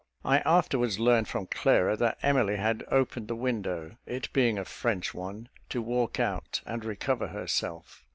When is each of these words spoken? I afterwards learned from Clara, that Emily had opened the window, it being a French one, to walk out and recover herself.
I 0.25 0.39
afterwards 0.39 0.99
learned 0.99 1.27
from 1.27 1.45
Clara, 1.45 1.95
that 1.97 2.17
Emily 2.23 2.55
had 2.55 2.83
opened 2.89 3.27
the 3.27 3.35
window, 3.35 3.97
it 4.07 4.33
being 4.33 4.57
a 4.57 4.65
French 4.65 5.13
one, 5.13 5.47
to 5.69 5.79
walk 5.79 6.19
out 6.19 6.63
and 6.65 6.83
recover 6.83 7.27
herself. 7.27 8.03